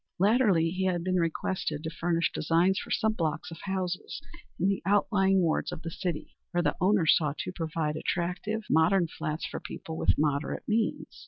Latterly 0.17 0.71
he 0.71 0.85
had 0.85 1.03
been 1.03 1.17
requested 1.17 1.83
to 1.83 1.91
furnish 1.91 2.31
designs 2.33 2.79
for 2.79 2.89
some 2.89 3.13
blocks 3.13 3.51
of 3.51 3.59
houses 3.65 4.19
in 4.59 4.67
the 4.67 4.81
outlying 4.83 5.41
wards 5.41 5.71
of 5.71 5.83
the 5.83 5.91
city, 5.91 6.35
where 6.49 6.63
the 6.63 6.75
owners 6.81 7.15
sought 7.15 7.37
to 7.41 7.51
provide 7.51 7.95
attractive, 7.95 8.63
modern 8.67 9.07
flats 9.07 9.45
for 9.45 9.59
people 9.59 9.95
with 9.97 10.17
moderate 10.17 10.63
means. 10.67 11.19